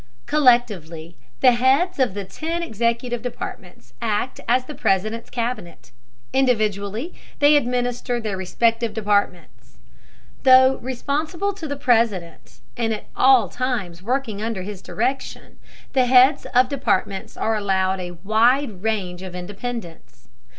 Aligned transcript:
Collectively 0.25 1.15
the 1.41 1.51
heads 1.51 1.99
of 1.99 2.15
the 2.15 2.25
ten 2.25 2.63
executive 2.63 3.21
departments 3.21 3.93
act 4.01 4.39
as 4.47 4.65
the 4.65 4.73
President's 4.73 5.29
Cabinet; 5.29 5.91
individually 6.33 7.13
they 7.37 7.55
administer 7.55 8.19
their 8.19 8.35
respective 8.35 8.95
departments. 8.95 9.77
Though 10.41 10.77
responsible 10.77 11.53
to 11.53 11.67
the 11.67 11.75
President 11.75 12.61
and 12.75 12.91
at 12.95 13.09
all 13.15 13.47
times 13.47 14.01
working 14.01 14.41
under 14.41 14.63
his 14.63 14.81
direction, 14.81 15.59
the 15.93 16.07
heads 16.07 16.47
of 16.47 16.67
departments 16.67 17.37
are 17.37 17.55
allowed 17.55 17.99
a 17.99 18.17
wide 18.25 18.81
range 18.81 19.21
of 19.21 19.35
independence. 19.35 20.29